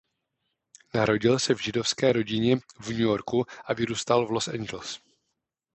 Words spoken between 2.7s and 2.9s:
v